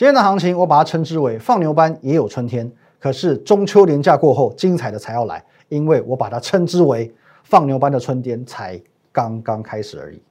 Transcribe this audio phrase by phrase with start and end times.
[0.00, 8.80] 今天的行情我把它称之为放牛班也有春天，可是中秋连假过后，精彩的才要来，因为我把它称之为放牛班的春天才
[9.12, 10.22] 刚刚开始而已。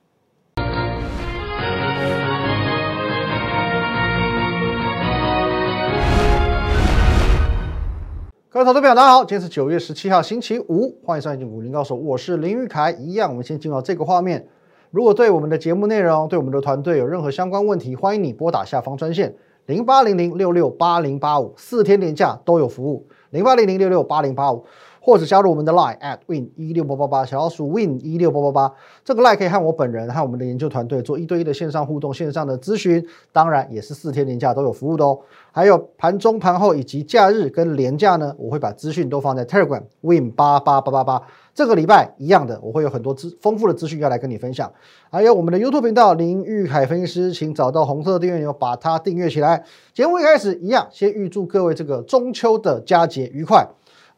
[8.50, 12.90] 各位投资朋友，大家好，今天是九月十七号，星期五，欢迎收看《股林高手》，我是林玉凯。
[12.94, 14.48] 一样，我们先进入到这个画面。
[14.90, 19.36] 如果对我们的节目内容、对我们的团队有任何相关问题，欢迎你拨打下方专线
[19.70, 24.66] 零八零零六六八零八五，四天连假都有服务，零八零零六六八零八五。
[25.02, 35.20] 或者加入我们的 Line at win 一六八八八，小老鼠 win 一六八八八，这个 Line 可以和我本人和我们的研究团队做一对一的线上互动、线上的咨询，当然也是四天连假都有服务的哦。
[35.52, 41.22] 还有盘中、盘后以及假日跟连假呢，我会把资讯都放在 Telegram win 八八八八八。
[41.56, 44.72] 这个礼拜一样的，我会有很多资丰富的资讯要来跟你分享。
[45.10, 49.66] 还有我们的 YouTube 频道林玉凯分析师，请找到红色的订阅钮，把它订阅起来。
[49.94, 53.68] 节目一开始一样，先预祝各位这个中秋的佳节愉快。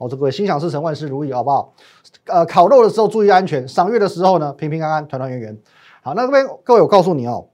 [0.02, 1.76] 哦，这个心想事成，万事如意，好不好？
[2.26, 5.56] 呃，烤肉的时候注意安全，赏月的时候呢，平平安安，团团圆圆。
[6.02, 7.48] 好，那这边各位，我告诉你哦，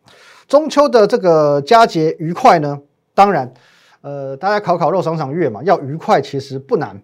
[0.47, 2.79] 中秋的这个佳节愉快呢，
[3.13, 3.53] 当然，
[3.99, 7.03] 呃，大家烤烤肉、赏赏月嘛，要愉快其实不难。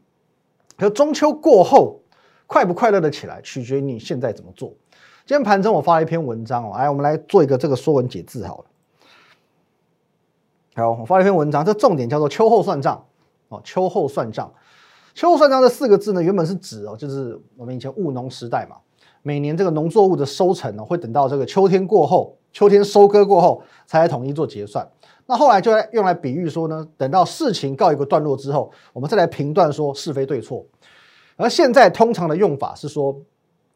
[0.78, 2.00] 可中秋过后，
[2.48, 4.70] 快不快乐的起来，取决于你现在怎么做。
[5.26, 8.66] 今天盘中我发了一篇文章哦，来，我们来做一个这个说文解字好了。
[10.76, 13.06] 好，我发了一篇文章，这重点叫做秋后算账
[13.50, 14.50] 哦，秋后算账。
[15.14, 18.78] 秋后算账这四个字呢，原本是指哦，就是我们以前务农时代嘛，
[19.22, 24.88] 每年这个农作物的收成呢，会等到这个秋天过后，秋天收割过后，才来统一做结算。
[25.26, 30.66] 那后来就来用来比喻说呢，等到事情告一个段落之后，我们再来评断说是非对错。
[31.36, 33.14] 而现在通常的用法是说，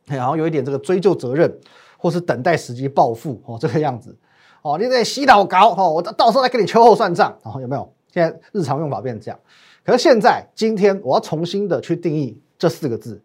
[0.09, 1.55] 好像有一点这个追究责任，
[1.97, 4.15] 或是等待时机报复哦，这个样子
[4.63, 7.93] 哦，你在洗脑搞哦，我到到时候再跟你秋后算账，然后有没有？
[8.11, 9.39] 现在日常用法变成这样。
[9.87, 13.21] 可是现在，今天我要重新的去定义这四个字，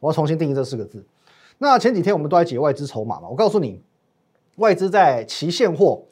[0.00, 1.06] 我要重新定义这四个字。
[1.58, 3.80] 那前几天我们都在解外资筹码嘛，我告诉你，
[4.56, 6.02] 外资在期现货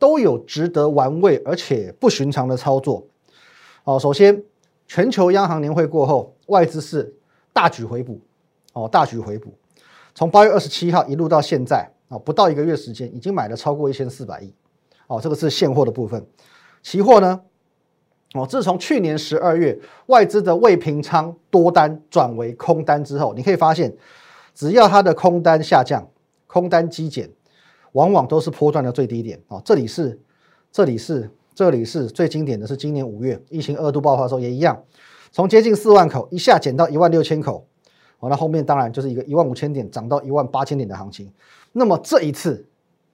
[0.00, 3.06] 都有值得玩味而且不寻常的操作。
[3.84, 4.42] 哦，首先，
[4.88, 7.14] 全球央行年会过后，外资是
[7.52, 8.20] 大举回补，
[8.72, 9.54] 哦，大举回补，
[10.12, 14.52] 从八月二十七号一路到现在，啊，不到一个月时间，已经买了超过一千四百亿。
[15.06, 16.26] 哦，这个是现货的部分，
[16.82, 17.40] 期货呢？
[18.38, 23.94] 哦，自从去年十二月外资的未平仓多单转为空单之后，你可以发现，
[24.54, 26.06] 只要它的空单下降、
[26.46, 27.30] 空单积减，
[27.92, 29.40] 往往都是波段的最低点。
[29.48, 30.20] 哦，这里是，
[30.70, 34.82] 这里是，这里是最经典的是今年五月疫情二度爆发的时候也一样，
[35.32, 37.66] 从接近四万口一下减到一万六千口，
[38.20, 41.32] 哦，那后面当然就是一个一万五千点涨到一万八千点的行情。
[41.72, 42.66] 那么这一次，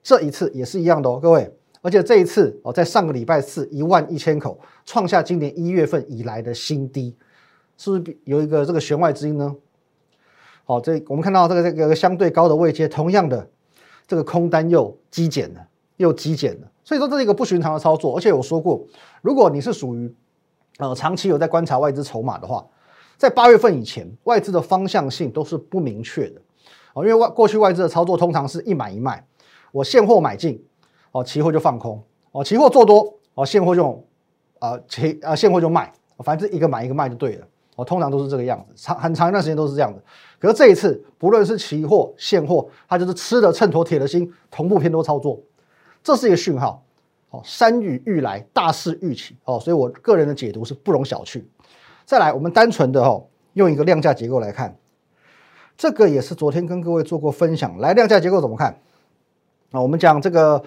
[0.03, 1.53] 这一次也是一样的哦，各位。
[1.83, 7.15] 而且这一次哦，在上个礼拜四一万一千口创下今年一月份以来的新低，
[7.77, 9.55] 是不是有一个这个弦外之音呢？
[10.65, 13.51] 好，这我们看到这个这个相对高的位阶，同样的
[14.07, 15.67] 这个空单又积减了，
[15.97, 18.17] 又积减了，所以说这是一个不寻常的操作。
[18.17, 18.87] 而且我说过，
[19.21, 20.15] 如果你是属于
[20.79, 22.65] 呃长期有在观察外资筹码的话，
[23.17, 26.41] 在八月份以前，外资的方向性都是不明确的
[26.95, 29.27] 哦，因为外过去外资的操作通常是一买一卖，
[29.73, 30.65] 我现货买进。
[31.13, 32.03] 哦，期货就放空，
[32.33, 34.03] 哦，期货做多，哦，现货就，
[34.59, 37.47] 啊，期啊，现货就卖，反正一个买一个卖就对了，
[37.77, 40.03] 哦，通常都是这个样子，长很长一段时间都是这样的。
[40.39, 45.39] 可是这一次，不论是期货、现货，它就是吃了秤砣铁了心，同步偏多操作，
[46.03, 46.83] 这是一个讯号，
[47.29, 51.45] 哦，山雨欲来，大势欲起，哦，所以我个人的解读是不容小觑。
[52.07, 54.75] 再来，我们单纯的哦，用一个量价结构来看，
[55.77, 58.81] 这个也是昨天跟各位做过分享，来量价结构怎么看？
[59.73, 60.65] 啊，我们讲这个。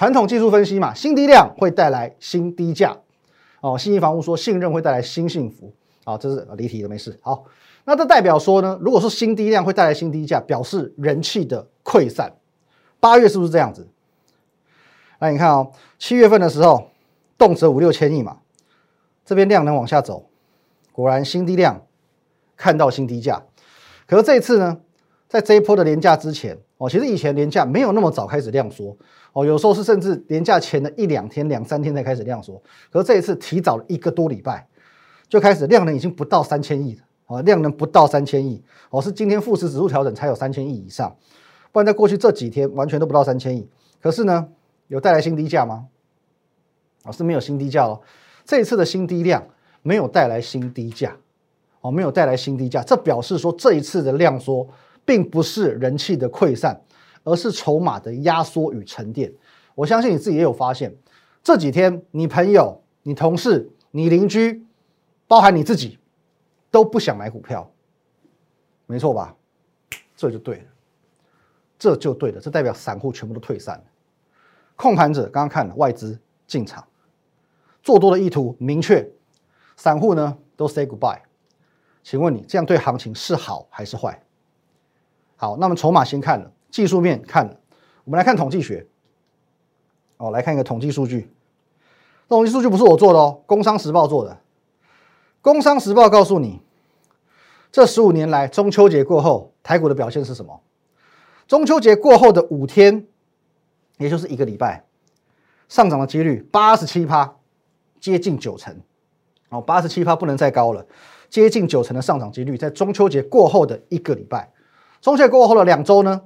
[0.00, 2.96] 传统技术分析嘛，新低量会带来新低价，
[3.60, 5.74] 哦，信义房屋说信任会带来新幸福，
[6.04, 7.20] 啊，这是离题了，没事。
[7.20, 7.44] 好，
[7.84, 12.32] 那这代表说呢，如果说新低量会带来新低价，表示人气的溃散。
[12.98, 13.86] 八月是不是这样子？
[15.18, 16.88] 那，你看哦，七月份的时候
[17.36, 18.38] 动辄五六千亿嘛，
[19.26, 20.30] 这边量能往下走，
[20.92, 21.82] 果然新低量
[22.56, 23.42] 看到新低价，
[24.06, 24.80] 可是这一次呢，
[25.28, 26.56] 在这一波的廉价之前。
[26.80, 28.96] 哦，其实以前廉价没有那么早开始量缩，
[29.34, 32.60] 哦，有时候是甚至廉价前的一两天、两三天才开始量缩。
[32.90, 34.66] 可是这一次提早了一个多礼拜，
[35.28, 41.14] 就开始量能已经不到三千亿了，哦，量能不到三千亿，哦，是今天富时指数调整才有三千亿以上，
[41.70, 43.68] 不然在过去这几天完全都不到三千亿。
[44.00, 44.48] 可是呢，
[44.88, 45.86] 有带来新低价吗？
[47.04, 48.00] 哦，是没有新低价哦。
[48.46, 49.46] 这一次的新低量
[49.82, 51.14] 没有带来新低价，
[51.82, 54.66] 哦，没有带来新低价，这表示说这一次的量缩。
[55.10, 56.80] 并不是人气的溃散，
[57.24, 59.32] 而是筹码的压缩与沉淀。
[59.74, 60.94] 我相信你自己也有发现，
[61.42, 64.64] 这几天你朋友、你同事、你邻居，
[65.26, 65.98] 包含你自己，
[66.70, 67.68] 都不想买股票，
[68.86, 69.34] 没错吧？
[70.14, 70.64] 这就对了，
[71.76, 73.84] 这就对了，这代表散户全部都退散了，
[74.76, 76.16] 控盘者刚刚看了外资
[76.46, 76.86] 进场，
[77.82, 79.10] 做多的意图明确，
[79.76, 81.18] 散户呢都 say goodbye。
[82.04, 84.22] 请问你这样对行情是好还是坏？
[85.40, 87.56] 好，那么筹码先看了，技术面看了，
[88.04, 88.86] 我们来看统计学。
[90.18, 91.32] 哦，来看一个统计数据。
[92.28, 94.32] 统计数据不是我做的哦，《工商时报》做的。
[95.40, 96.60] 《工商时报》告诉你，
[97.72, 100.60] 这十五年来中秋节过后台股的表现是什么？
[101.48, 103.06] 中秋节过后的五天，
[103.96, 104.84] 也就是一个礼拜，
[105.70, 107.36] 上涨的几率八十七趴，
[107.98, 108.78] 接近九成。
[109.48, 110.84] 哦，八十七趴不能再高了，
[111.30, 114.52] 接近九成的上涨几率，在中秋节过后的一个礼拜。
[115.00, 116.22] 中秋节过后的两周呢，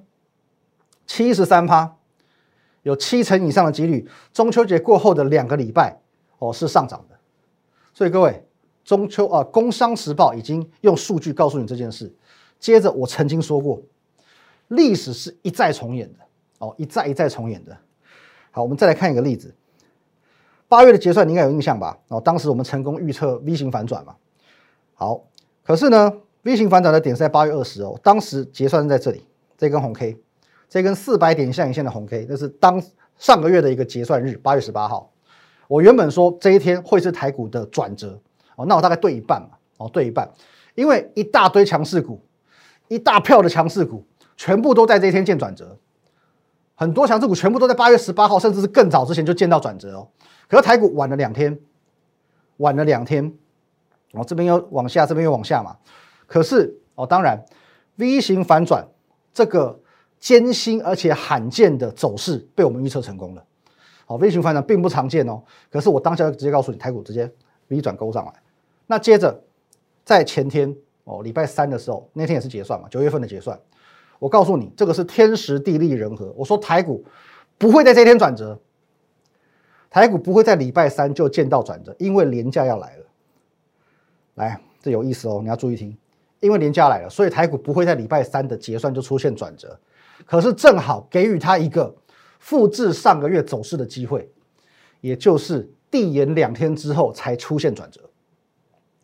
[1.06, 1.96] 七十三趴，
[2.82, 6.00] 有七成以上的几率，中秋节过后的两个礼拜
[6.38, 7.16] 哦是上涨的。
[7.92, 8.46] 所以各位，
[8.84, 12.12] 中秋啊，《工商时报》已经用数据告诉你这件事。
[12.58, 13.80] 接着我曾经说过，
[14.68, 16.18] 历史是一再重演的
[16.58, 17.76] 哦，一再一再重演的。
[18.50, 19.54] 好，我们再来看一个例子。
[20.66, 21.96] 八月的结算你应该有印象吧？
[22.08, 24.16] 哦，当时我们成功预测 V 型反转嘛。
[24.94, 25.24] 好，
[25.62, 26.12] 可是呢
[26.44, 29.26] ？V 型反转的点是在八月二十哦，当时结算是在这里，
[29.58, 30.16] 这根红 K，
[30.68, 32.80] 这根四百点下影线的红 K，那是当
[33.18, 35.10] 上个月的一个结算日，八月十八号。
[35.66, 38.20] 我原本说这一天会是台股的转折
[38.56, 40.30] 哦，那我大概对一半嘛，哦对一半，
[40.74, 42.20] 因为一大堆强势股，
[42.88, 44.04] 一大票的强势股，
[44.36, 45.78] 全部都在这一天见转折，
[46.74, 50.08] 很多强势股全部都在八月十八号，甚至是更早之前就见到转折哦。
[50.46, 51.58] 可是台股晚了两天，
[52.58, 53.32] 晚了两天，
[54.12, 55.78] 哦这边又往下，这边又往下嘛。
[56.26, 57.44] 可是哦，当然
[57.96, 58.86] ，V 型反转
[59.32, 59.80] 这个
[60.18, 63.44] 艰辛而且罕见的走势被我们预测成功了。
[64.06, 65.42] 好，V 型反转并不常见哦。
[65.70, 67.30] 可是我当下就直接告诉你，台股直接
[67.68, 68.32] V 转勾上来。
[68.86, 69.42] 那接着
[70.04, 70.74] 在前天
[71.04, 73.58] 哦，礼拜三的时候，那天也是结算嘛，九月份的结算。
[74.18, 76.32] 我告诉你，这个是天时地利人和。
[76.36, 77.04] 我说台股
[77.58, 78.58] 不会在这一天转折，
[79.90, 83.04] 台股不会在礼拜三就见到转折，因为廉价要来了。
[84.34, 85.96] 来，这有意思哦，你要注意听。
[86.44, 89.80] 因为年假来了，所以台股不会在礼拜三的结算就出现转折，
[90.26, 91.96] 可是正好给予它一个
[92.38, 94.30] 复制上个月走势的机会，
[95.00, 97.98] 也就是递延两天之后才出现转折。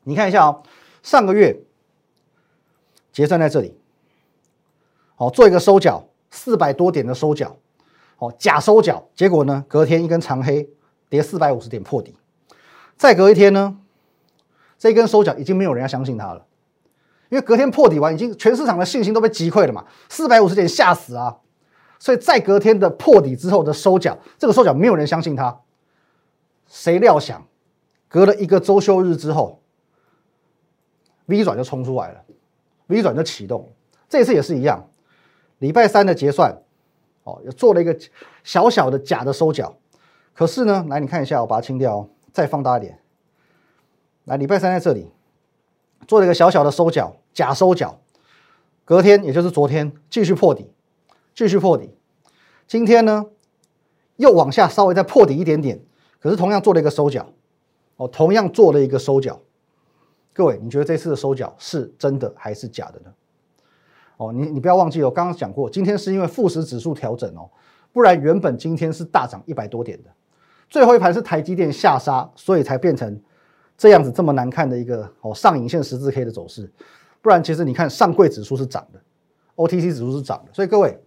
[0.03, 0.63] 你看一下哦，
[1.03, 1.59] 上个月
[3.11, 3.75] 结算在这里，
[5.15, 7.57] 好做一个收脚，四百多点的收脚，
[8.19, 10.69] 哦假收脚，结果呢隔天一根长黑
[11.09, 12.15] 跌四百五十点破底，
[12.99, 13.79] 再隔一天呢，
[14.79, 16.45] 这一根收脚已经没有人要相信它了。
[17.31, 21.39] 因为隔天破底完，已经全市场的信心都被击溃了嘛，四百五十点吓死啊！
[21.99, 25.61] 所以在隔天的破底之后的收脚，这个收脚没有人相信它。
[26.67, 27.47] 谁料想，
[28.09, 29.63] 隔了一个周休日之后
[31.27, 32.25] ，V 转就冲出来了
[32.89, 33.73] ，V 转就启动。
[34.09, 34.89] 这次也是一样，
[35.59, 36.61] 礼拜三的结算，
[37.23, 37.97] 哦，又做了一个
[38.43, 39.77] 小小的假的收脚。
[40.35, 42.99] 可是呢，来你看一下，我把它清掉哦，再放大一点。
[44.25, 45.13] 来，礼拜三在这里
[46.09, 47.15] 做了一个小小的收脚。
[47.33, 48.01] 假收脚，
[48.85, 50.71] 隔天也就是昨天继续破底，
[51.35, 51.95] 继续破底。
[52.67, 53.27] 今天呢
[54.17, 55.81] 又往下稍微再破底一点点，
[56.21, 57.33] 可是同样做了一个收脚，
[57.97, 59.41] 哦，同样做了一个收脚。
[60.33, 63.13] 各位，你觉得这次的收脚是真的还是假的呢？
[64.17, 67.51] 哦，你你不要忘记哦，刚刚讲过，今天是因为富时指数调整哦，
[67.93, 70.11] 不然原本今天是大涨一百多点的，
[70.69, 73.21] 最后一盘是台积电下杀，所以才变成
[73.77, 76.71] 这样子这么难看的一个哦上影线十字 K 的走势。
[77.23, 79.01] 不然，其实你看上柜指数是涨的
[79.57, 80.99] ，OTC 指数是涨的，所以各位，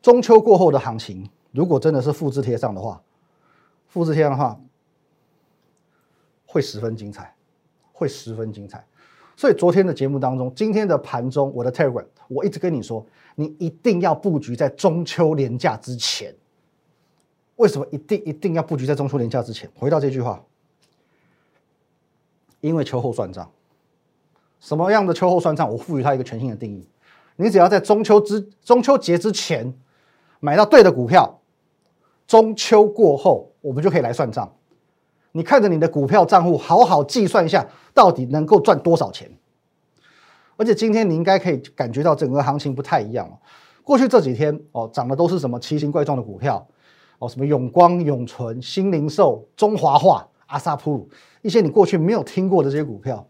[0.00, 3.00] 中秋过后的行情，如果真的是复制贴上的话，
[3.86, 4.60] 复制贴上的话，
[6.46, 7.34] 会十分精彩，
[7.92, 8.84] 会十分精彩。
[9.36, 13.04] 所以昨天的节目当中，今天的盘中，我的 Telegram，我一直跟你说，
[13.36, 16.34] 你一定要布局在中秋连假之前。
[17.56, 19.70] 为什么一定一定要布局在中秋连假之前？
[19.76, 20.44] 回到这句话，
[22.60, 23.48] 因为秋后算账。
[24.62, 25.68] 什么样的秋后算账？
[25.68, 26.88] 我赋予它一个全新的定义。
[27.34, 29.74] 你只要在中秋之中秋节之前
[30.38, 31.40] 买到对的股票，
[32.28, 34.54] 中秋过后我们就可以来算账。
[35.32, 39.28] 你看着你的股票账户，好好计算一下，到底能够赚多少钱。
[40.56, 43.36] 而且今天你应该可以感觉到整个行情不太一样了
[43.82, 46.64] 过去这几天哦，涨的都是什么奇形怪状的股票
[47.18, 51.08] 哦，什么永光、永存、新零售、中华化、阿萨普鲁，
[51.40, 53.26] 一些你过去没有听过的这些股票。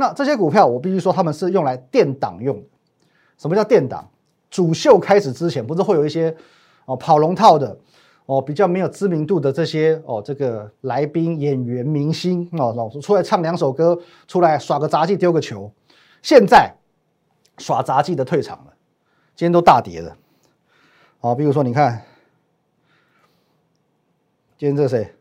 [0.00, 2.58] 那这些股票，我必须说，他们是用来垫档用。
[3.36, 4.08] 什么叫垫档？
[4.48, 6.34] 主秀开始之前，不是会有一些
[6.86, 7.76] 哦跑龙套的，
[8.24, 15.70] 哦比较没有知名度的这些哦这个来宾、演员、明星哦，老是出来唱两首歌，出来耍个杂技、丢个球。
[16.22, 16.74] 现在
[17.58, 18.72] 耍杂技的退场了，
[19.36, 20.16] 今天都大跌了。
[21.18, 22.02] 好，比如说你看，
[24.56, 25.12] 今天这谁？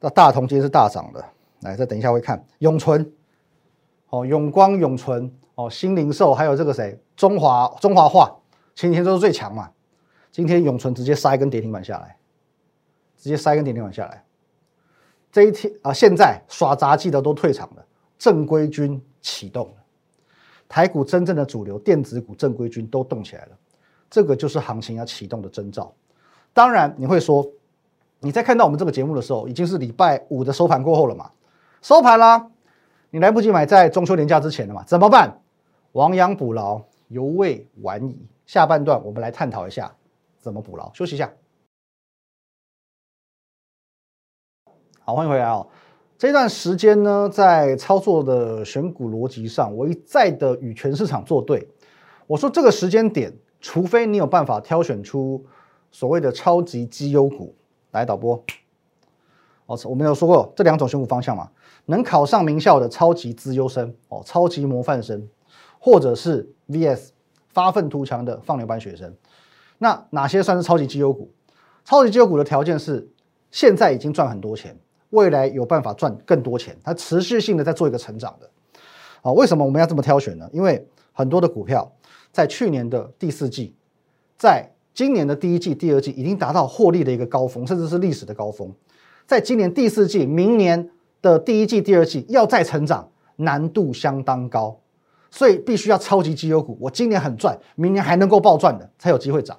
[0.00, 1.24] 那大同今天是大涨的。
[1.62, 3.10] 来，再等一下会看永存，
[4.10, 6.98] 哦，永光、永存，哦，新零售，还有这个谁？
[7.16, 8.36] 中华中华化，
[8.74, 9.70] 前几天都是最强嘛。
[10.30, 12.16] 今天永存直接杀一根跌停板下来，
[13.16, 14.22] 直接杀一根跌停板下来。
[15.32, 17.84] 这一天啊，现在耍杂技的都退场了，
[18.18, 19.74] 正规军启动了，
[20.68, 23.52] 台股真正的主流电子股正规军都动起来了。
[24.08, 25.92] 这个就是行情要启动的征兆。
[26.52, 27.46] 当然，你会说，
[28.20, 31.30] 你在看到我们这个节目的时候，已经是礼拜五的收盘过后了嘛？
[31.82, 32.50] 收盘啦，
[33.10, 34.82] 你来不及买在中秋年假之前了嘛？
[34.84, 35.40] 怎么办？
[35.92, 38.18] 亡羊补牢，犹未晚矣。
[38.46, 39.94] 下半段我们来探讨一下
[40.38, 40.92] 怎么补牢。
[40.92, 41.32] 休息一下。
[45.00, 45.66] 好，欢迎回来哦。
[46.18, 51.68] 这段时间呢，在操作的选股逻辑上，我一再的与全市场作对。
[52.26, 53.32] 我说这个时间点。
[53.58, 55.44] 除非你有办法挑选出
[55.90, 57.52] 所谓的超级绩优股
[57.90, 58.40] 来导播，
[59.64, 61.50] 哦，我们有说过这两种选股方向嘛？
[61.86, 65.26] 能考上名校的超级资优生哦，超级模范生，
[65.80, 67.08] 或者是 VS
[67.48, 69.12] 发愤图强的放牛班学生。
[69.78, 71.30] 那哪些算是超级绩优股？
[71.84, 73.08] 超级绩优股的条件是
[73.50, 74.78] 现在已经赚很多钱，
[75.10, 78.50] 未来有办法赚更多钱，它持续性的在做一个成长的。
[79.22, 80.48] 啊，为什么我们要这么挑选呢？
[80.52, 81.92] 因为很多的股票。
[82.32, 83.74] 在去年的第四季，
[84.36, 88.70] 在今年的第一季、第二季已经达到获利的一个高峰，甚至是历史的高峰。
[89.26, 90.90] 在今年第四季、明年
[91.22, 94.80] 的第一季、第二季要再成长，难度相当高，
[95.30, 96.76] 所以必须要超级绩优股。
[96.80, 99.58] 我今年很赚，明年还能够暴赚的，才有机会涨。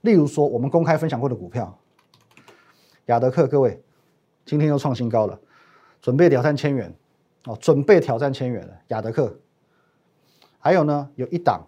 [0.00, 1.78] 例如说，我们公开分享过的股票，
[3.06, 3.82] 亚德克，各位
[4.44, 5.38] 今天又创新高了，
[6.00, 6.94] 准备挑战千元
[7.44, 9.38] 哦，准备挑战千元了，亚德克。
[10.58, 11.66] 还有呢，有一档。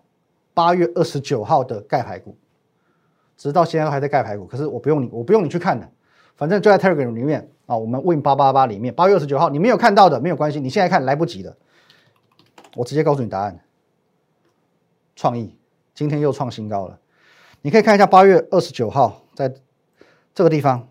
[0.54, 2.36] 八月二十九号的盖牌股，
[3.38, 4.44] 直到现在都还在盖牌股。
[4.44, 5.90] 可是我不用你，我不用你去看的，
[6.36, 7.76] 反正就在 Telegram 里面啊。
[7.76, 11.56] 我们 Win 八八八里面，八月二十九号你没有看到的没有关系，你现在看来不及的。
[12.76, 13.58] 我直接告诉你答案。
[15.14, 15.56] 创意
[15.94, 16.98] 今天又创新高了，
[17.60, 19.52] 你可以看一下八月二十九号在
[20.34, 20.88] 这个地方，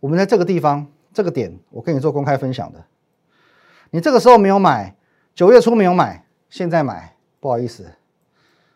[0.00, 2.84] 我们在这个地方这个点，我跟你做公开分享的。
[3.90, 4.96] 你这个时候没有买，
[5.34, 7.86] 九月初没有买，现在买，不好意思。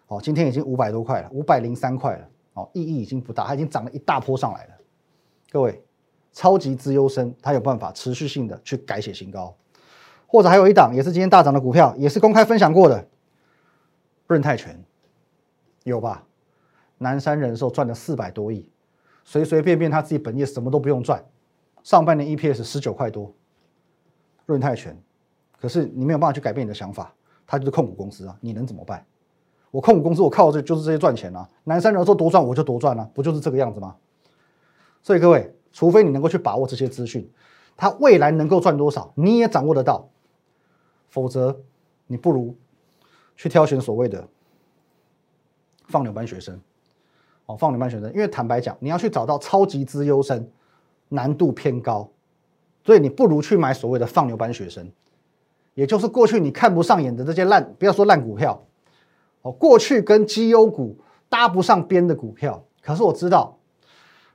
[0.07, 2.29] 哦，今天已经五百多块了，五百零三块了。
[2.55, 4.71] 哦，意义已经不大，它已经涨了一大波上来了。
[5.51, 5.83] 各位，
[6.33, 9.55] 超级资优生，他有办法持续性的去改写新高，
[10.27, 13.07] 或者还有一档也是今天大涨的股票，也是公开分享过的，
[14.27, 14.83] 润泰全，
[15.85, 16.25] 有吧？
[16.99, 18.69] 南山人寿赚了四百多亿，
[19.25, 21.25] 随随便便他自己本业什么都不用赚，
[21.83, 23.35] 上半年 EPS 十九块多，
[24.47, 24.97] 润泰全，
[25.61, 27.13] 可是你没有办法去改变你的想法，
[27.47, 29.05] 它就是控股公司啊，你能怎么办？
[29.71, 31.49] 我控股公司，我靠这就是这些赚钱啊！
[31.65, 33.97] 南山人寿多赚，我就多赚了，不就是这个样子吗？
[35.03, 37.29] 所以各位，除非你能够去把握这些资讯，
[37.77, 40.09] 它未来能够赚多少，你也掌握得到，
[41.09, 41.61] 否则
[42.07, 42.55] 你不如
[43.37, 44.29] 去挑选所谓的
[45.87, 46.61] 放牛班学生。
[47.47, 50.49] 哦，放牛班学生，因为坦白讲，你要去找到超级资优生，
[51.09, 52.09] 难度偏高，
[52.85, 54.89] 所以你不如去买所谓的放牛班学生，
[55.75, 58.63] 也就是过去你看不上眼的这些烂，不要说烂股票。
[59.43, 60.97] 哦，过去跟绩优股
[61.29, 63.59] 搭不上边的股票，可是我知道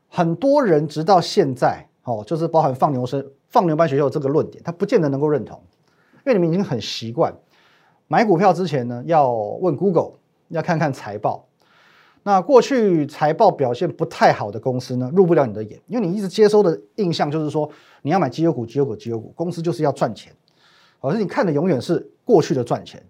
[0.07, 5.61] 很多人直到现在，哦，就是包含放牛生、放牛班学校这个论点，他不见得能够认同，
[6.25, 7.33] 因为你们已经很习惯
[8.07, 10.13] 买股票之前呢，要问 Google，
[10.49, 11.45] 要看看财报。
[12.23, 17.69] 那过去财报表现不太好的公司呢，入不了你的眼，因为你一直接收的印象就是说，
[18.01, 20.33] 你要买绩优股、绩优股、绩优股，公司就是要赚钱，
[21.01, 23.01] 可是你看的永远是过去的赚钱。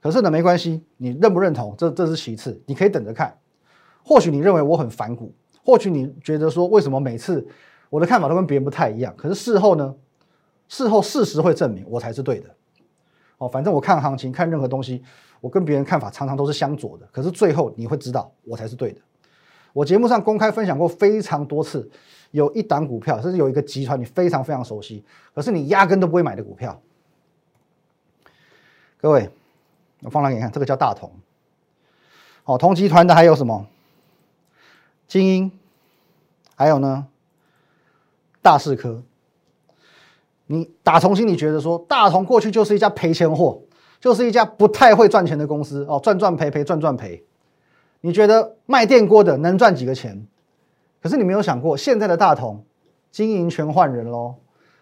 [0.00, 1.74] 可是呢，没关系，你认不认同？
[1.76, 3.36] 这这是其次，你可以等着看。
[4.04, 5.34] 或许你认为我很反骨，
[5.66, 7.44] 或许你觉得说，为什么每次
[7.90, 9.12] 我的看法都跟别人不太一样？
[9.16, 9.92] 可是事后呢？
[10.68, 12.48] 事后事实会证明我才是对的。
[13.38, 15.02] 哦，反正我看行情，看任何东西，
[15.40, 17.08] 我跟别人看法常常都是相左的。
[17.10, 19.00] 可是最后你会知道我才是对的。
[19.72, 21.90] 我节目上公开分享过非常多次，
[22.30, 25.04] 有一档股票，甚至有一个集团，你非常非常熟悉，
[25.34, 26.80] 可是你压根都不会买的股票。
[28.98, 29.28] 各位。
[30.02, 31.10] 我放大给你看，这个叫大同。
[32.44, 33.66] 哦，同集团的还有什么？
[35.06, 35.52] 精英，
[36.54, 37.06] 还有呢？
[38.42, 39.02] 大士科。
[40.46, 43.60] 你打从心里觉得说，大同过去就是一家赔钱货，
[44.00, 47.24] 就是一家不太会赚钱的公司哦，赚赚赔赔，赚赚赔。
[48.00, 50.26] 你觉得卖电锅的能赚几个钱？
[51.02, 52.64] 可是你没有想过，现在的大同
[53.10, 54.36] 经营权换人喽。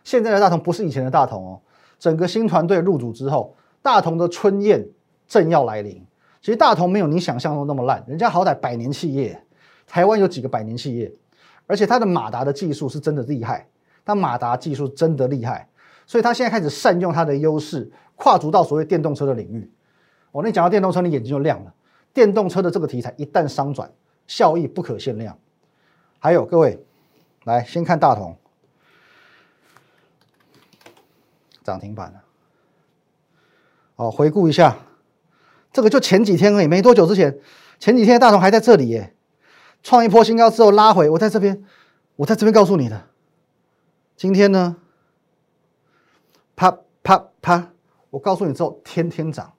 [0.04, 1.60] 现在的大同不是以前的大同哦。
[1.98, 4.86] 整个新团队入主之后，大同的春宴
[5.26, 6.04] 正要来临。
[6.42, 9.42] 其实大同没有你想象中那么烂，人家好歹百年企业，
[9.86, 11.12] 台湾有几个百年企业，
[11.66, 13.68] 而且它的马达的技术是真的厉害，
[14.04, 15.68] 它马达技术真的厉害，
[16.06, 19.70] 所以它现在开始善用它的优势，跨足到所谓电动车的领域。
[20.32, 21.72] 我那讲到电动车，你眼睛就亮了。
[22.12, 23.90] 电动车的这个题材一旦商转，
[24.26, 25.38] 效益不可限量。
[26.18, 26.84] 还有各位，
[27.44, 28.36] 来先看大同
[31.62, 32.22] 涨停板了。
[33.96, 34.76] 哦，回顾一下。
[35.72, 37.36] 这个就前几天而已，没多久之前，
[37.80, 39.12] 前几天的大同还在这里耶，
[39.84, 41.62] 创一波新高之后拉回，我在这边，
[42.16, 43.04] 我在这边告诉你的，
[44.16, 44.76] 今天呢，
[46.56, 47.70] 啪啪啪，
[48.08, 49.52] 我告诉你之后，天天涨，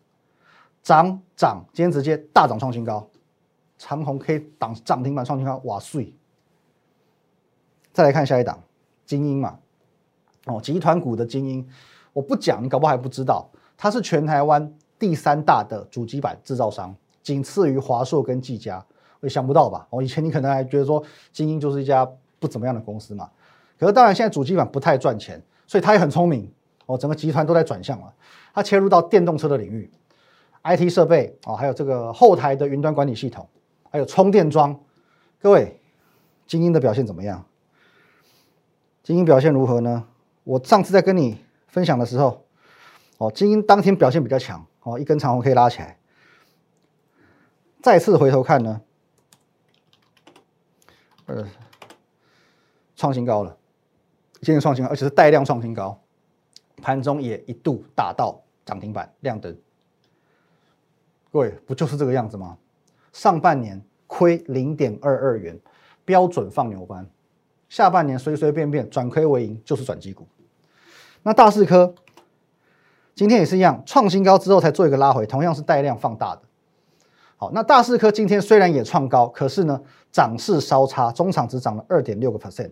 [0.81, 3.07] 涨涨，今天直接大涨创新高，
[3.77, 6.11] 长虹 K 挡涨停板创新高，哇碎！
[7.93, 8.59] 再来看下一档，
[9.05, 9.59] 精英嘛，
[10.45, 11.69] 哦，集团股的精英，
[12.13, 14.73] 我不讲，你搞不好还不知道，它是全台湾。
[14.97, 18.83] 第三大的主机板制造商，仅次于华硕跟技嘉，
[19.25, 19.87] 我想不到吧？
[19.89, 21.03] 哦，以前你可能还觉得说
[21.33, 22.07] 精英就是一家
[22.39, 23.27] 不怎么样的公司嘛。
[23.79, 26.49] 可是当然现在主机板不太赚钱，所以他也很聪明
[26.85, 26.95] 哦。
[26.95, 28.13] 整个集团都在转向了，
[28.53, 29.89] 他切入到电动车的领域
[30.63, 33.47] ，IT 设备哦，还有这个后台的云端管理系统，
[33.89, 34.79] 还有充电桩。
[35.41, 35.79] 各位，
[36.45, 37.43] 精英的表现怎么样？
[39.03, 40.05] 精英表现如何呢？
[40.43, 42.45] 我上次在跟你分享的时候，
[43.17, 44.63] 哦，精英当天表现比较强。
[44.83, 45.97] 哦，一根长红可以拉起来。
[47.81, 48.81] 再次回头看呢，
[51.35, 51.45] 呃，
[52.95, 53.57] 创新高了，
[54.39, 55.99] 今天创新高，而且是带量创新高，
[56.81, 59.53] 盘中也一度打到涨停板亮灯。
[61.33, 62.57] 各位，不就是这个样子吗？
[63.11, 65.59] 上半年亏零点二二元，
[66.05, 67.03] 标准放牛班；
[67.67, 70.25] 下半年随随便便转亏为盈，就是转机股。
[71.23, 71.93] 那大四科。
[73.13, 76.41] 今天也是一样，创新高之后才做一个拉回，同样是带量放大的。
[77.37, 82.71] 好，那大四科今天虽然也创高，可是呢，涨势稍差，中场只涨了二点六个 percent。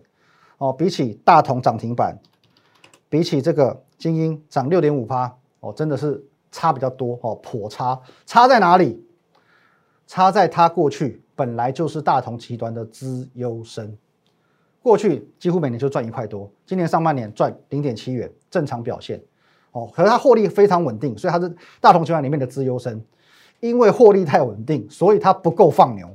[0.56, 2.18] 哦，比起大同涨停板，
[3.08, 8.00] 比起这个精英涨六点五趴，哦，真的是差比较多哦，颇差。
[8.24, 9.04] 差在哪里？
[10.06, 13.96] 差在它过去本来就是大同集团的资优生，
[14.82, 19.20] 过去几乎每年就赚一块多，今年上半年赚零点七元，正常表现。
[19.72, 23.02] 哦，可是它获利非常稳定，所以它是大同集团里面的资优生。
[23.64, 26.06] 因为获利太稳定，所以它不够放牛，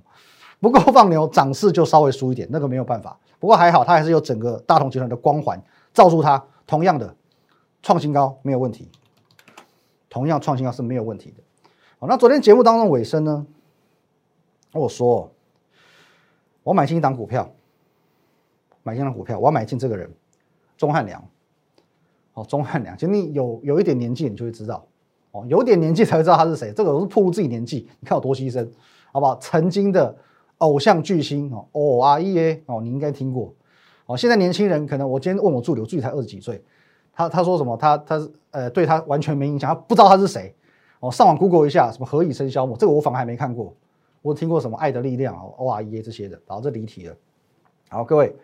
[0.59, 3.19] 不够放牛，涨势就稍微输一点，那个没有办法。
[3.39, 5.59] 不过还好，它还是有整个大同集团的光环
[5.91, 6.45] 罩住它。
[6.67, 7.15] 同样的，
[7.81, 8.87] 创新高没有问题，
[10.11, 11.41] 同样创新高是没有问题的。
[11.97, 13.47] 好，那昨天节目当中尾声呢，
[14.73, 15.31] 我说
[16.61, 17.51] 我买进一档股票，
[18.83, 20.07] 买进一档股票，我要买进这个人，
[20.77, 21.27] 钟汉良。
[22.35, 24.85] 哦，钟汉良，其实你有有一点年纪，你就会知道，
[25.31, 26.73] 哦，有点年纪才会知道他是谁。
[26.73, 28.67] 这个都是暴露自己年纪，你看有多牺牲，
[29.11, 29.35] 好不好？
[29.39, 30.15] 曾经的
[30.57, 33.53] 偶像巨星哦，O R E A 哦，你应该听过。
[34.07, 36.63] 哦，现在年轻人可能，我今天问我助理，我助理才二十几岁，
[37.13, 37.77] 他他说什么？
[37.77, 40.55] 他他呃，对他完全没影响，他不知道他是谁。
[40.99, 43.73] 哦，上网 Google 一下，什么何以笙箫默，这个我反而还没看过。
[44.21, 47.15] 我听过什么爱的力量哦，O R E A 这些的，然后这离题了。
[47.87, 48.35] 好，各位，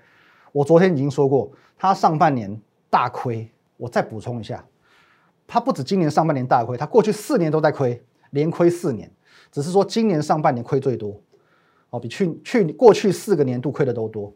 [0.52, 3.50] 我昨天已经说过，他上半年大亏。
[3.78, 4.64] 我再补充一下，
[5.48, 9.12] 它不止今年上半年大亏，它过去四年都在亏，连亏四年，
[9.52, 11.22] 只是说今年上半年亏最多，
[11.90, 14.34] 哦，比去去过去四个年度亏的都多，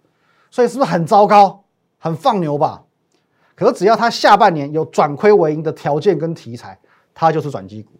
[0.51, 1.65] 所以是不是很糟糕，
[1.97, 2.85] 很放牛吧？
[3.55, 6.79] 可是只要它下半年有转亏为盈的条件跟题材，
[7.13, 7.91] 它就是转机股。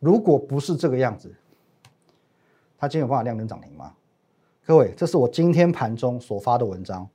[0.00, 1.34] 如果不是这个样子，
[2.78, 3.92] 它今天有办法亮灯涨停吗？
[4.66, 7.08] 各位，这是我今天盘中所发的文章。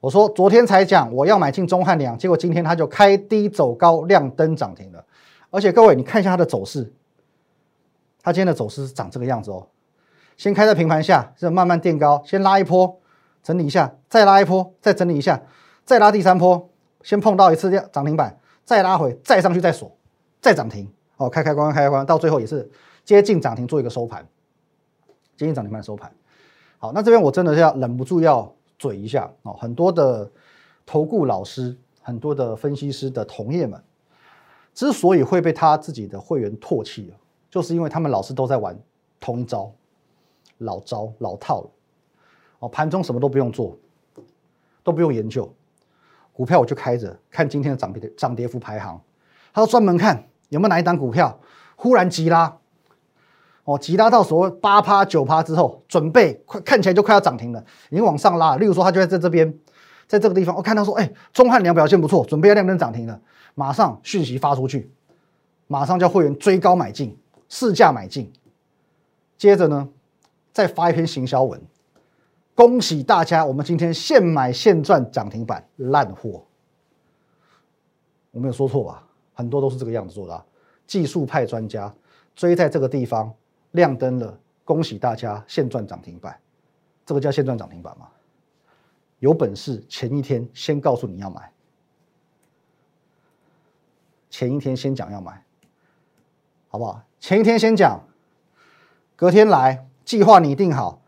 [0.00, 5.04] 我说昨天才讲我要买进中汉良，结果今天它就开低走高，亮灯涨停了。
[5.50, 6.90] 而且各位，你看一下它的走势，
[8.22, 9.66] 它今天的走势是长这个样子哦。
[10.38, 12.98] 先开在平盘下，是慢慢垫高，先拉一波，
[13.42, 15.42] 整理一下，再拉一波，再整理一下，
[15.84, 16.70] 再拉第三波，
[17.02, 19.94] 先碰到一次涨停板，再拉回，再上去再锁，
[20.40, 20.90] 再涨停。
[21.18, 22.70] 哦，开开关关开开关，到最后也是
[23.04, 24.26] 接近涨停，做一个收盘，
[25.36, 26.10] 接近涨停板收盘。
[26.78, 28.50] 好，那这边我真的是要忍不住要。
[28.80, 30.28] 嘴一下哦，很多的
[30.86, 33.78] 投顾老师、很多的分析师的同业们，
[34.72, 37.12] 之所以会被他自己的会员唾弃
[37.50, 38.74] 就是因为他们老师都在玩
[39.20, 39.70] 同一招，
[40.56, 41.70] 老招老套了。
[42.60, 43.76] 哦，盘中什么都不用做，
[44.82, 45.52] 都不用研究，
[46.32, 48.98] 股票我就开着看今天的涨跌涨跌幅排行，
[49.52, 51.38] 他说专门看有没有哪一档股票
[51.76, 52.56] 忽然急拉，
[53.70, 58.56] 哦，急拉到所谓八趴九趴之后，准备快看起来就快要涨停了，已经往上拉。
[58.56, 59.54] 例如说，它就在在这边，
[60.08, 63.20] 在这个地方，我看到说，哎，中汉良表现不错，准备要亮灯涨停了，
[63.54, 64.90] 马上讯息发出去，
[65.68, 67.16] 马上叫会员追高买进，
[67.48, 68.32] 市价买进。
[69.38, 69.88] 接着呢，
[70.52, 71.62] 再发一篇行销文，
[72.56, 76.42] 恭喜大家，我们今天现买现赚涨停板，烂货。
[78.32, 79.04] 我没有说错吧？
[79.32, 80.44] 很多都是这个样子做的，
[80.88, 81.94] 技术派专家
[82.34, 83.32] 追在这个地方。
[83.72, 86.38] 亮灯了，恭喜大家现赚涨停板，
[87.06, 88.08] 这个叫现赚涨停板吗？
[89.18, 91.52] 有本事前一天先告诉你要买，
[94.30, 95.44] 前一天先讲要买，
[96.68, 97.02] 好不好？
[97.18, 98.00] 前一天先讲，
[99.14, 101.02] 隔天来计划你定好，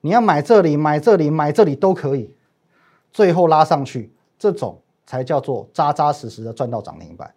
[0.00, 2.34] 你要买这里买这里买这里都可以，
[3.12, 7.34] 最后拉上去，这种才叫做扎扎实实的赚到涨停板。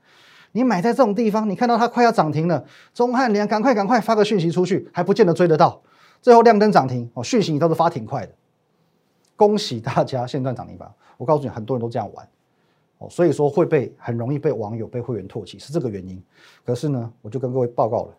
[0.53, 5.81] 你买在这种地方，你看到它快要涨停了，中汉联赶快赶快发个讯息出去，还不见得追得到。
[6.21, 8.33] 最后亮灯涨停哦，讯息你倒是发挺快的，
[9.35, 10.91] 恭喜大家现赚涨停板。
[11.17, 12.27] 我告诉你，很多人都这样玩
[12.99, 16.21] 哦，所以说会被很容易被网友被会员唾弃，是这个原因。
[16.65, 18.13] 可是呢，我就跟各位报告了，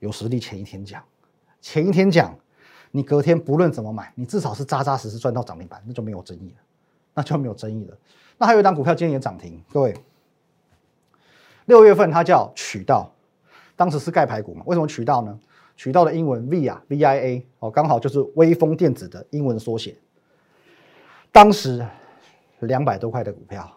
[0.00, 1.02] 有实力前一天讲，
[1.60, 2.36] 前一天讲，
[2.90, 6.56] 你隔天不论怎么买，你至少是扎扎实实赚到涨停板，那就没有争议了，
[7.14, 7.96] 那就没有争议了。
[8.36, 9.94] 那还有一档股票今天也涨停，各位。
[11.66, 13.10] 六月份它叫渠道，
[13.74, 14.62] 当时是盖排骨嘛？
[14.66, 15.38] 为什么渠道呢？
[15.76, 19.96] 渠道的英文 V 啊，V I A 哦，刚好就是微风电子的英文缩写。
[21.32, 21.84] 当时
[22.60, 23.68] 两百多块的股票，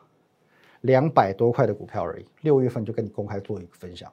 [0.81, 2.25] 两百多块的股票而已。
[2.41, 4.11] 六月份就跟你公开做一个分享，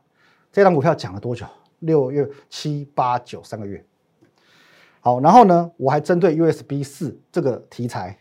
[0.51, 1.45] 这张股票讲了多久？
[1.81, 3.85] 六月七八九三个月。
[5.01, 8.19] 好，然后呢，我还针对 U S B 四这个题材，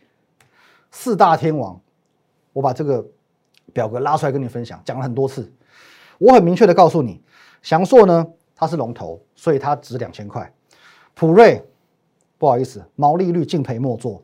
[0.92, 1.80] 四大天王，
[2.54, 3.06] 我把这个。
[3.72, 5.52] 表格拉出来跟你分享，讲了很多次，
[6.18, 7.22] 我很明确的告诉你，
[7.62, 10.54] 翔硕呢它是龙头，所以它值两千块。
[11.14, 11.64] 普瑞
[12.38, 14.22] 不好意思，毛利率敬陪末座。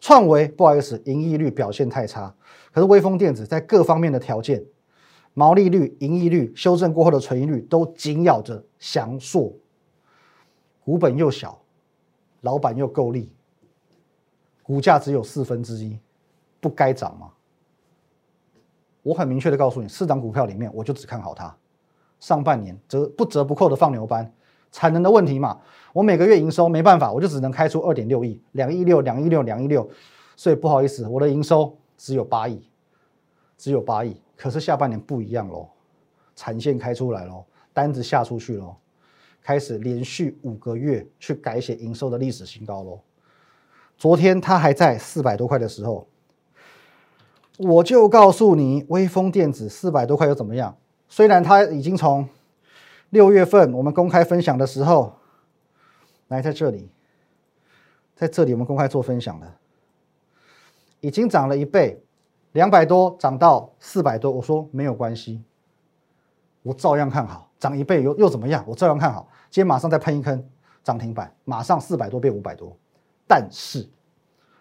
[0.00, 2.32] 创维不好意思，盈利率表现太差。
[2.72, 4.64] 可是微风电子在各方面的条件，
[5.34, 9.52] 毛利率、盈利率修正过后的存益率都紧咬着翔硕，
[10.84, 11.60] 股本又小，
[12.42, 13.32] 老板又够力，
[14.62, 15.98] 股价只有四分之一，
[16.60, 17.30] 不该涨吗？
[19.02, 21.54] 我很明确的告诉你，四档股票里面，我就只看好它。
[22.20, 24.30] 上半年折不折不扣的放牛班，
[24.72, 25.60] 产能的问题嘛，
[25.92, 29.88] 我每个月营收没办法，我就只能开出二点六亿，两亿六，两亿六，两亿六，
[30.34, 32.60] 所以不好意思，我的营收只有八亿，
[33.56, 34.20] 只有八亿。
[34.36, 35.68] 可是下半年不一样喽，
[36.34, 38.74] 产线开出来喽，单子下出去喽，
[39.40, 43.00] 开始连续五个月去改写营收的历史新高喽。
[43.96, 46.06] 昨天它还在四百多块的时候。
[47.58, 50.76] 我就告诉你，微风电子四百多块又怎么样？
[51.08, 52.28] 虽然它已经从
[53.10, 55.18] 六月份我们公开分享的时候，
[56.28, 56.88] 来在这里，
[58.14, 59.52] 在这里我们公开做分享的，
[61.00, 62.00] 已经涨了一倍，
[62.52, 65.42] 两百多涨到四百多，我说没有关系，
[66.62, 68.62] 我照样看好，涨一倍又又怎么样？
[68.68, 70.48] 我照样看好，今天马上再喷一坑
[70.84, 72.76] 涨停板，马上四百多变五百多，
[73.26, 73.88] 但是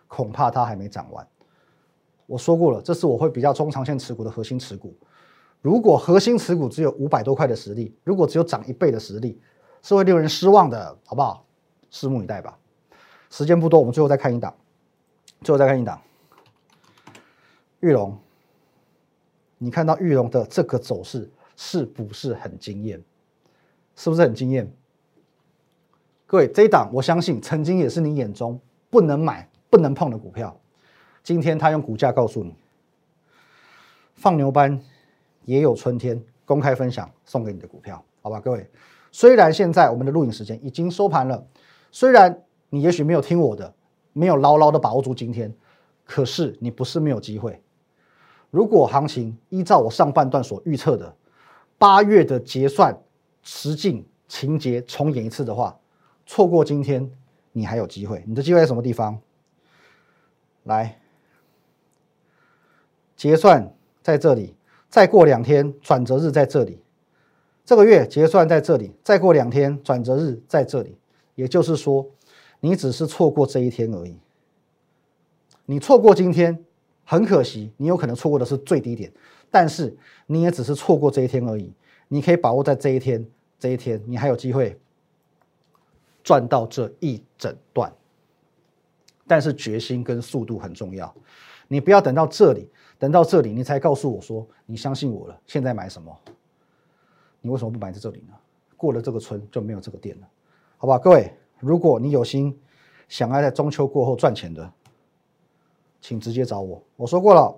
[0.07, 1.27] 恐怕它还没涨完。
[2.27, 4.95] 我说过了，这是我会比较中长线持股的核心持股。
[5.61, 9.41] 如果核心持股只有五百多块的实力，如果只有涨一倍的实力，
[9.81, 11.45] 是会令人失望的，好不好？
[11.89, 12.59] 拭目以待吧。
[13.29, 14.53] 时间不多，我们最后再看一档，
[15.41, 15.99] 最后再看一档。
[17.79, 18.17] 玉龙，
[19.57, 23.01] 你看到玉龙的这个走势是不是很惊艳？
[23.95, 24.71] 是不是很惊艳？
[26.25, 28.59] 各位，这一档我相信曾经也是你眼中
[28.89, 30.59] 不能买、不能碰的股票。
[31.27, 32.55] 今天他用股价告诉你，
[34.13, 34.81] 放牛班
[35.43, 38.65] 也有春天，公开分享送给你的股票，好吧，各位。
[39.11, 41.45] 虽然现在我们的录影时间已经收盘了，
[41.91, 43.73] 虽然你也许没有听我的，
[44.13, 45.53] 没有牢牢的把握住今天，
[46.05, 47.61] 可是你不是没有机会。
[48.49, 51.13] 如果行情依照我上半段所预测的
[51.77, 52.97] 八月的结算
[53.41, 55.77] 实境情节重演一次的话，
[56.25, 57.11] 错过今天
[57.51, 58.23] 你还有机会。
[58.25, 59.19] 你的机会在什么地方？
[60.63, 61.01] 来。
[63.17, 64.55] 结算在这里，
[64.87, 66.79] 再过两天转折日在这里，
[67.65, 70.95] 这个月结算在这里，再过两天转折日在这里，
[71.33, 72.07] 也就是说，
[72.59, 74.17] 你只是错过这一天而已。
[75.65, 76.63] 你错过今天，
[77.03, 79.11] 很可惜，你有可能错过的是最低点，
[79.49, 81.73] 但是你也只是错过这一天而已。
[82.07, 83.25] 你可以把握在这一天，
[83.59, 84.79] 这一天你还有机会
[86.23, 87.91] 赚到这一整段，
[89.25, 91.13] 但是决心跟速度很重要，
[91.67, 92.69] 你不要等到这里。
[92.99, 95.39] 等到这里，你才告诉我说你相信我了。
[95.45, 96.15] 现在买什么？
[97.41, 98.33] 你为什么不买在这里呢？
[98.75, 100.27] 过了这个村就没有这个店了，
[100.77, 100.97] 好吧？
[100.97, 102.55] 各位，如果你有心
[103.07, 104.71] 想要在中秋过后赚钱的，
[105.99, 106.81] 请直接找我。
[106.95, 107.55] 我说过了，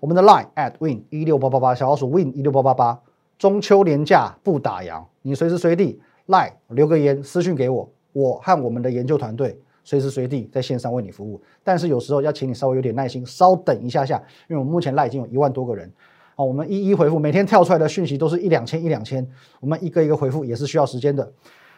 [0.00, 3.02] 我们的 line at win 一六八八八小老鼠 win 一六八八八，
[3.38, 11.40] 中秋连假不打烊，你随时随地 line 留个言私讯给我，我和我们的研究团队随时随地在线上为你服务。
[11.62, 14.16] 但是有时候要请你稍微有点耐心，稍等一下下，
[14.48, 15.90] 因为我们目前赖已经有一万多个人，
[16.36, 19.26] 啊，我们一一回复，每天跳出来的讯息都是一两千一两千，
[19.60, 21.32] 我们一个一个回复也是需要时间的。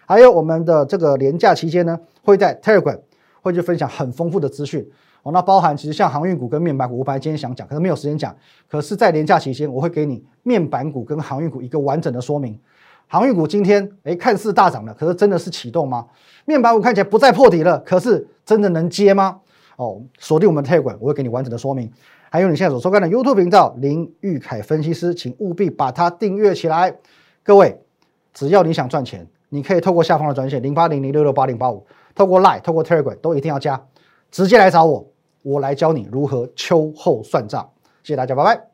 [0.06, 3.00] 还有我们的这个连假期间呢，会在 Telegram
[3.40, 4.86] 会去分享很丰富的资讯。
[5.22, 8.36] 哦，那包含其实像航运股跟面板股，我本来今天想讲，可是没有时间讲。
[8.68, 12.60] 可是，在年假期间，我会给你面板股跟航运股一个完整的说明。
[13.06, 16.06] 航运股今天哎看似大涨了，可是真的是启动吗？
[16.44, 19.40] 面板股看起来不再破底了，可是真的能接吗？
[19.76, 21.90] 哦，锁定我们的 Telegram，我会给你完整的说明。
[22.30, 26.96] 还有你现在所收看的 YouTube 频道林玉凯分析师，请务必把它订阅起来。
[27.44, 27.80] 各位，
[28.32, 33.80] 只要你想赚钱，你可以透过下方的专线零八零零六六八零八五，透过 Line、透过 Telegram 都一定要加，
[34.30, 35.06] 直接来找我。
[35.42, 37.68] 我来教你如何秋后算账，
[38.02, 38.73] 谢谢大家，拜拜。